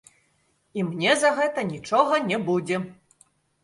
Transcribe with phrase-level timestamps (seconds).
[0.77, 2.85] І мне за гэта нічога не будзе!